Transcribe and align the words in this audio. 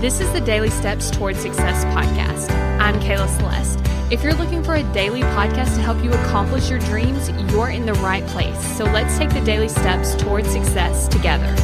This 0.00 0.18
is 0.18 0.32
the 0.32 0.40
Daily 0.40 0.70
Steps 0.70 1.10
Toward 1.10 1.36
Success 1.36 1.84
podcast. 1.94 2.50
I'm 2.80 2.98
Kayla 3.00 3.28
Celeste. 3.36 3.78
If 4.10 4.22
you're 4.22 4.32
looking 4.32 4.64
for 4.64 4.76
a 4.76 4.82
daily 4.94 5.20
podcast 5.20 5.74
to 5.74 5.82
help 5.82 6.02
you 6.02 6.10
accomplish 6.10 6.70
your 6.70 6.78
dreams, 6.78 7.28
you're 7.52 7.68
in 7.68 7.84
the 7.84 7.92
right 7.92 8.26
place. 8.28 8.58
So 8.78 8.84
let's 8.84 9.18
take 9.18 9.28
the 9.28 9.42
daily 9.42 9.68
steps 9.68 10.14
toward 10.14 10.46
success 10.46 11.06
together. 11.06 11.54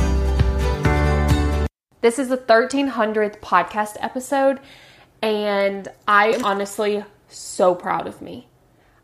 This 2.02 2.18
is 2.18 2.28
the 2.28 2.36
1300th 2.36 3.40
podcast 3.40 3.96
episode, 4.00 4.60
and 5.22 5.88
I 6.06 6.32
am 6.32 6.44
honestly 6.44 7.06
so 7.30 7.74
proud 7.74 8.06
of 8.06 8.20
me. 8.20 8.48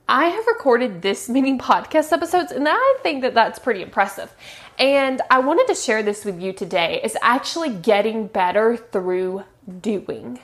I 0.09 0.27
have 0.27 0.47
recorded 0.47 1.03
this 1.03 1.29
many 1.29 1.59
podcast 1.59 2.13
episodes, 2.13 2.53
and 2.53 2.67
I 2.69 2.99
think 3.03 3.23
that 3.23 3.35
that's 3.35 3.59
pretty 3.59 3.83
impressive. 3.83 4.35
And 4.79 5.21
I 5.31 5.39
wanted 5.41 5.67
to 5.69 5.75
share 5.75 6.03
this 6.03 6.25
with 6.25 6.41
you 6.41 6.53
today 6.53 7.01
is 7.05 7.17
actually 7.23 7.71
getting 7.71 8.27
better 8.27 8.77
through 8.77 9.45
doing. 9.81 10.41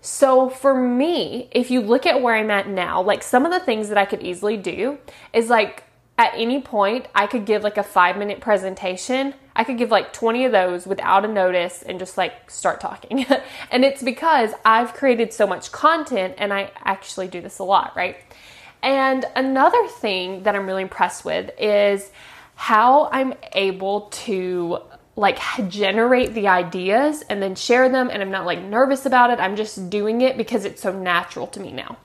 So 0.00 0.50
for 0.50 0.74
me, 0.74 1.48
if 1.52 1.70
you 1.70 1.80
look 1.80 2.06
at 2.06 2.20
where 2.20 2.34
I'm 2.34 2.50
at 2.50 2.68
now, 2.68 3.00
like 3.00 3.22
some 3.22 3.46
of 3.46 3.52
the 3.52 3.60
things 3.60 3.88
that 3.88 3.96
I 3.96 4.04
could 4.04 4.20
easily 4.20 4.56
do 4.56 4.98
is 5.32 5.48
like 5.48 5.84
at 6.18 6.32
any 6.34 6.60
point 6.60 7.06
I 7.14 7.28
could 7.28 7.46
give 7.46 7.62
like 7.62 7.78
a 7.78 7.84
5 7.84 8.16
minute 8.18 8.40
presentation. 8.40 9.34
I 9.54 9.62
could 9.62 9.78
give 9.78 9.90
like 9.90 10.12
20 10.12 10.46
of 10.46 10.52
those 10.52 10.86
without 10.88 11.24
a 11.24 11.28
notice 11.28 11.82
and 11.82 12.00
just 12.00 12.18
like 12.18 12.50
start 12.50 12.80
talking. 12.80 13.24
and 13.70 13.84
it's 13.84 14.02
because 14.02 14.52
I've 14.64 14.92
created 14.92 15.32
so 15.32 15.46
much 15.46 15.70
content 15.70 16.34
and 16.36 16.52
I 16.52 16.72
actually 16.84 17.28
do 17.28 17.40
this 17.40 17.60
a 17.60 17.64
lot, 17.64 17.92
right? 17.94 18.16
And 18.82 19.24
another 19.36 19.86
thing 19.86 20.42
that 20.42 20.56
I'm 20.56 20.66
really 20.66 20.82
impressed 20.82 21.24
with 21.24 21.50
is 21.58 22.10
how 22.54 23.08
I'm 23.12 23.34
able 23.52 24.02
to 24.02 24.78
like 25.14 25.38
generate 25.68 26.34
the 26.34 26.48
ideas 26.48 27.22
and 27.28 27.42
then 27.42 27.54
share 27.54 27.88
them 27.88 28.08
and 28.10 28.22
I'm 28.22 28.30
not 28.30 28.46
like 28.46 28.62
nervous 28.62 29.06
about 29.06 29.30
it. 29.30 29.38
I'm 29.38 29.56
just 29.56 29.90
doing 29.90 30.22
it 30.22 30.36
because 30.36 30.64
it's 30.64 30.82
so 30.82 30.92
natural 30.92 31.46
to 31.48 31.60
me 31.60 31.70
now. 31.70 31.98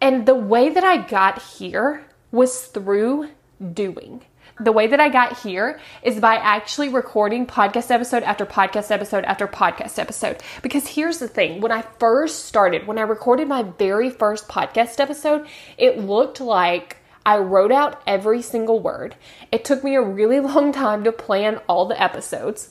And 0.00 0.26
the 0.26 0.34
way 0.34 0.68
that 0.68 0.84
I 0.84 0.98
got 0.98 1.42
here 1.42 2.06
was 2.30 2.66
through 2.66 3.30
doing. 3.72 4.22
The 4.60 4.72
way 4.72 4.88
that 4.88 4.98
I 4.98 5.08
got 5.08 5.38
here 5.38 5.78
is 6.02 6.18
by 6.18 6.34
actually 6.34 6.88
recording 6.88 7.46
podcast 7.46 7.92
episode 7.92 8.24
after 8.24 8.44
podcast 8.44 8.90
episode 8.90 9.24
after 9.24 9.46
podcast 9.46 10.00
episode. 10.00 10.42
Because 10.62 10.88
here's 10.88 11.18
the 11.18 11.28
thing 11.28 11.60
when 11.60 11.70
I 11.70 11.82
first 12.00 12.46
started, 12.46 12.88
when 12.88 12.98
I 12.98 13.02
recorded 13.02 13.46
my 13.46 13.62
very 13.62 14.10
first 14.10 14.48
podcast 14.48 14.98
episode, 14.98 15.46
it 15.76 15.98
looked 15.98 16.40
like 16.40 16.96
I 17.24 17.38
wrote 17.38 17.70
out 17.70 18.02
every 18.04 18.42
single 18.42 18.80
word. 18.80 19.14
It 19.52 19.64
took 19.64 19.84
me 19.84 19.94
a 19.94 20.02
really 20.02 20.40
long 20.40 20.72
time 20.72 21.04
to 21.04 21.12
plan 21.12 21.58
all 21.68 21.86
the 21.86 22.02
episodes. 22.02 22.70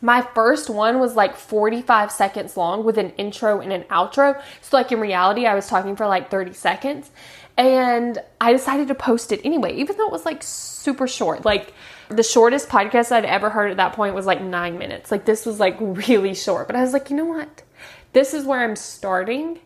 My 0.00 0.22
first 0.22 0.70
one 0.70 1.00
was 1.00 1.16
like 1.16 1.36
45 1.36 2.12
seconds 2.12 2.56
long 2.56 2.84
with 2.84 2.98
an 2.98 3.10
intro 3.18 3.60
and 3.60 3.72
an 3.72 3.82
outro. 3.84 4.40
So, 4.60 4.76
like 4.76 4.92
in 4.92 5.00
reality, 5.00 5.44
I 5.44 5.54
was 5.54 5.66
talking 5.66 5.96
for 5.96 6.06
like 6.06 6.30
30 6.30 6.52
seconds. 6.52 7.10
And 7.58 8.18
I 8.40 8.52
decided 8.52 8.86
to 8.88 8.94
post 8.94 9.32
it 9.32 9.40
anyway, 9.44 9.74
even 9.74 9.96
though 9.96 10.06
it 10.06 10.12
was 10.12 10.24
like 10.24 10.42
super 10.44 11.08
short. 11.08 11.44
Like 11.44 11.74
the 12.08 12.22
shortest 12.22 12.68
podcast 12.68 13.10
I'd 13.10 13.24
ever 13.24 13.50
heard 13.50 13.72
at 13.72 13.76
that 13.78 13.94
point 13.94 14.14
was 14.14 14.26
like 14.26 14.40
nine 14.40 14.78
minutes. 14.78 15.10
Like 15.10 15.24
this 15.24 15.44
was 15.44 15.58
like 15.58 15.76
really 15.80 16.34
short. 16.34 16.68
But 16.68 16.76
I 16.76 16.82
was 16.82 16.92
like, 16.92 17.10
you 17.10 17.16
know 17.16 17.24
what? 17.24 17.64
This 18.12 18.32
is 18.32 18.46
where 18.46 18.60
I'm 18.60 18.76
starting 18.76 19.58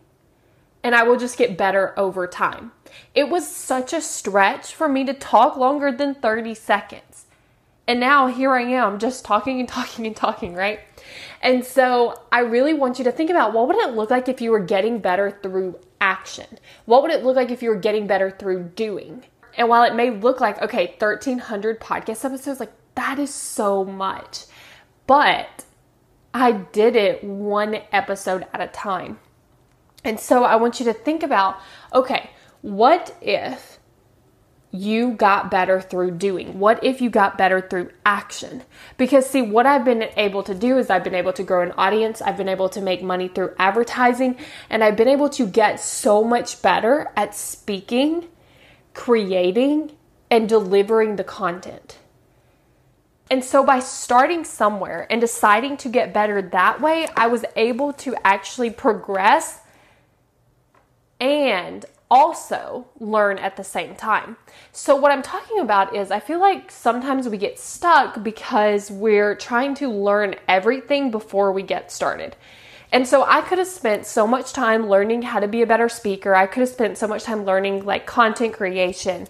and 0.83 0.93
I 0.95 1.03
will 1.03 1.17
just 1.17 1.37
get 1.37 1.57
better 1.57 1.97
over 1.97 2.27
time. 2.27 2.71
It 3.15 3.29
was 3.29 3.47
such 3.47 3.93
a 3.93 4.01
stretch 4.01 4.75
for 4.75 4.89
me 4.89 5.05
to 5.05 5.13
talk 5.13 5.55
longer 5.55 5.91
than 5.91 6.15
30 6.15 6.53
seconds. 6.55 7.12
And 7.87 7.99
now 7.99 8.27
here 8.27 8.51
I 8.51 8.61
am 8.61 8.99
just 8.99 9.25
talking 9.25 9.59
and 9.59 9.67
talking 9.69 10.07
and 10.07 10.15
talking, 10.15 10.53
right? 10.55 10.79
And 11.41 11.65
so 11.65 12.21
I 12.31 12.39
really 12.39 12.73
want 12.73 12.97
you 12.97 13.05
to 13.05 13.11
think 13.11 13.29
about 13.29 13.53
what 13.53 13.67
would 13.67 13.77
it 13.77 13.93
look 13.93 14.09
like 14.09 14.29
if 14.29 14.41
you 14.41 14.51
were 14.51 14.59
getting 14.59 14.99
better 14.99 15.37
through 15.43 15.79
action? 15.99 16.47
What 16.85 17.01
would 17.01 17.11
it 17.11 17.23
look 17.23 17.35
like 17.35 17.51
if 17.51 17.61
you 17.61 17.69
were 17.69 17.75
getting 17.75 18.07
better 18.07 18.31
through 18.31 18.71
doing? 18.75 19.23
And 19.57 19.69
while 19.69 19.83
it 19.83 19.95
may 19.95 20.09
look 20.09 20.39
like, 20.39 20.61
okay, 20.61 20.95
1300 20.97 21.79
podcast 21.79 22.25
episodes, 22.25 22.59
like 22.59 22.73
that 22.95 23.19
is 23.19 23.33
so 23.33 23.83
much. 23.83 24.45
But 25.05 25.65
I 26.33 26.53
did 26.53 26.95
it 26.95 27.23
one 27.23 27.77
episode 27.91 28.47
at 28.53 28.61
a 28.61 28.67
time. 28.67 29.19
And 30.03 30.19
so 30.19 30.43
I 30.43 30.55
want 30.55 30.79
you 30.79 30.85
to 30.85 30.93
think 30.93 31.23
about 31.23 31.57
okay, 31.93 32.31
what 32.61 33.15
if 33.21 33.79
you 34.73 35.11
got 35.11 35.51
better 35.51 35.79
through 35.79 36.09
doing? 36.11 36.57
What 36.57 36.83
if 36.83 36.99
you 36.99 37.11
got 37.11 37.37
better 37.37 37.61
through 37.61 37.91
action? 38.05 38.63
Because, 38.97 39.29
see, 39.29 39.43
what 39.43 39.67
I've 39.67 39.85
been 39.85 40.09
able 40.17 40.41
to 40.43 40.55
do 40.55 40.79
is 40.79 40.89
I've 40.89 41.03
been 41.03 41.13
able 41.13 41.31
to 41.33 41.43
grow 41.43 41.61
an 41.61 41.73
audience, 41.73 42.23
I've 42.23 42.37
been 42.37 42.49
able 42.49 42.69
to 42.69 42.81
make 42.81 43.03
money 43.03 43.27
through 43.27 43.53
advertising, 43.59 44.35
and 44.71 44.83
I've 44.83 44.97
been 44.97 45.07
able 45.07 45.29
to 45.29 45.45
get 45.45 45.79
so 45.79 46.23
much 46.23 46.63
better 46.63 47.11
at 47.15 47.35
speaking, 47.35 48.27
creating, 48.95 49.91
and 50.31 50.49
delivering 50.49 51.17
the 51.17 51.23
content. 51.23 51.99
And 53.29 53.43
so, 53.43 53.63
by 53.63 53.79
starting 53.79 54.43
somewhere 54.43 55.05
and 55.11 55.21
deciding 55.21 55.77
to 55.77 55.89
get 55.89 56.15
better 56.15 56.41
that 56.41 56.81
way, 56.81 57.07
I 57.15 57.27
was 57.27 57.45
able 57.55 57.93
to 57.93 58.15
actually 58.25 58.71
progress 58.71 59.61
and 61.19 61.85
also 62.13 62.85
learn 62.99 63.39
at 63.39 63.57
the 63.57 63.63
same 63.63 63.95
time. 63.95 64.37
So, 64.71 64.95
what 64.95 65.11
I'm 65.11 65.23
talking 65.23 65.59
about 65.59 65.95
is 65.95 66.11
I 66.11 66.19
feel 66.19 66.39
like 66.39 66.69
sometimes 66.69 67.27
we 67.27 67.39
get 67.39 67.57
stuck 67.57 68.21
because 68.21 68.91
we're 68.91 69.33
trying 69.33 69.73
to 69.75 69.89
learn 69.89 70.35
everything 70.47 71.09
before 71.09 71.51
we 71.51 71.63
get 71.63 71.91
started. 71.91 72.35
And 72.91 73.07
so 73.07 73.23
I 73.23 73.41
could 73.41 73.57
have 73.57 73.67
spent 73.67 74.05
so 74.05 74.27
much 74.27 74.53
time 74.53 74.87
learning 74.87 75.23
how 75.23 75.39
to 75.39 75.47
be 75.47 75.63
a 75.63 75.65
better 75.65 75.89
speaker. 75.89 76.35
I 76.35 76.45
could 76.45 76.59
have 76.59 76.69
spent 76.69 76.99
so 76.99 77.07
much 77.07 77.23
time 77.23 77.45
learning 77.45 77.83
like 77.83 78.05
content 78.05 78.53
creation 78.53 79.27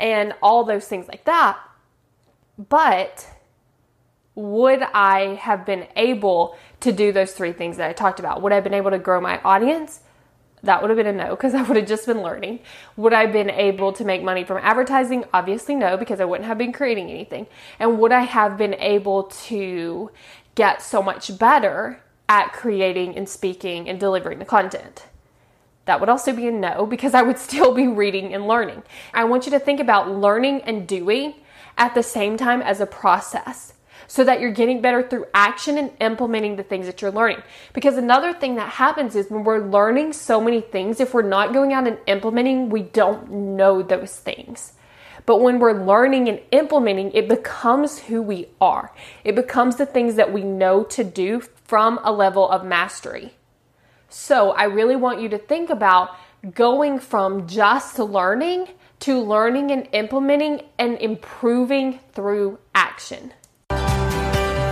and 0.00 0.32
all 0.42 0.64
those 0.64 0.88
things 0.88 1.06
like 1.08 1.24
that. 1.24 1.58
But 2.56 3.28
would 4.34 4.80
I 4.94 5.34
have 5.34 5.66
been 5.66 5.86
able 5.96 6.56
to 6.80 6.90
do 6.90 7.12
those 7.12 7.32
three 7.32 7.52
things 7.52 7.76
that 7.76 7.90
I 7.90 7.92
talked 7.92 8.20
about? 8.20 8.40
Would 8.40 8.52
I 8.52 8.54
have 8.54 8.64
been 8.64 8.72
able 8.72 8.92
to 8.92 8.98
grow 8.98 9.20
my 9.20 9.38
audience? 9.42 10.00
That 10.62 10.80
would 10.80 10.90
have 10.90 10.96
been 10.96 11.06
a 11.06 11.12
no 11.12 11.30
because 11.30 11.54
I 11.54 11.62
would 11.62 11.76
have 11.76 11.86
just 11.86 12.06
been 12.06 12.22
learning. 12.22 12.60
Would 12.96 13.12
I 13.12 13.22
have 13.22 13.32
been 13.32 13.50
able 13.50 13.92
to 13.92 14.04
make 14.04 14.22
money 14.22 14.44
from 14.44 14.58
advertising? 14.58 15.24
Obviously, 15.32 15.74
no, 15.74 15.96
because 15.96 16.20
I 16.20 16.24
wouldn't 16.24 16.46
have 16.46 16.58
been 16.58 16.72
creating 16.72 17.10
anything. 17.10 17.46
And 17.78 17.98
would 17.98 18.12
I 18.12 18.22
have 18.22 18.56
been 18.56 18.74
able 18.74 19.24
to 19.24 20.10
get 20.54 20.82
so 20.82 21.02
much 21.02 21.38
better 21.38 22.02
at 22.28 22.52
creating 22.52 23.16
and 23.16 23.28
speaking 23.28 23.88
and 23.88 24.00
delivering 24.00 24.38
the 24.38 24.44
content? 24.44 25.06
That 25.84 26.00
would 26.00 26.08
also 26.08 26.32
be 26.34 26.48
a 26.48 26.52
no 26.52 26.86
because 26.86 27.14
I 27.14 27.22
would 27.22 27.38
still 27.48 27.72
be 27.72 27.86
reading 27.86 28.34
and 28.34 28.46
learning. 28.46 28.82
I 29.14 29.24
want 29.24 29.46
you 29.46 29.52
to 29.52 29.60
think 29.60 29.80
about 29.80 30.10
learning 30.10 30.62
and 30.62 30.86
doing 30.86 31.34
at 31.76 31.94
the 31.94 32.02
same 32.02 32.36
time 32.36 32.60
as 32.60 32.80
a 32.80 32.86
process 32.86 33.72
so 34.08 34.24
that 34.24 34.40
you're 34.40 34.50
getting 34.50 34.80
better 34.80 35.06
through 35.06 35.26
action 35.32 35.78
and 35.78 35.92
implementing 36.00 36.56
the 36.56 36.62
things 36.64 36.86
that 36.86 37.00
you're 37.00 37.12
learning. 37.12 37.42
Because 37.74 37.96
another 37.96 38.32
thing 38.32 38.56
that 38.56 38.70
happens 38.70 39.14
is 39.14 39.30
when 39.30 39.44
we're 39.44 39.64
learning 39.64 40.14
so 40.14 40.40
many 40.40 40.60
things, 40.60 40.98
if 40.98 41.14
we're 41.14 41.22
not 41.22 41.52
going 41.52 41.72
out 41.72 41.86
and 41.86 41.98
implementing, 42.06 42.70
we 42.70 42.82
don't 42.82 43.30
know 43.30 43.82
those 43.82 44.16
things. 44.16 44.72
But 45.26 45.42
when 45.42 45.58
we're 45.58 45.84
learning 45.84 46.28
and 46.28 46.40
implementing, 46.52 47.12
it 47.12 47.28
becomes 47.28 47.98
who 47.98 48.22
we 48.22 48.48
are. 48.62 48.92
It 49.24 49.36
becomes 49.36 49.76
the 49.76 49.84
things 49.84 50.14
that 50.14 50.32
we 50.32 50.42
know 50.42 50.84
to 50.84 51.04
do 51.04 51.40
from 51.40 52.00
a 52.02 52.10
level 52.10 52.48
of 52.48 52.64
mastery. 52.64 53.34
So 54.08 54.52
I 54.52 54.64
really 54.64 54.96
want 54.96 55.20
you 55.20 55.28
to 55.28 55.38
think 55.38 55.68
about 55.68 56.16
going 56.54 56.98
from 56.98 57.46
just 57.46 57.98
learning 57.98 58.68
to 59.00 59.20
learning 59.20 59.70
and 59.70 59.86
implementing 59.92 60.62
and 60.78 60.96
improving 60.98 62.00
through 62.14 62.58
action. 62.74 63.34